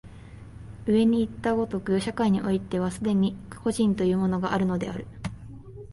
[0.87, 5.05] 上にいった如く、社会においては既に個人というものがあるのである。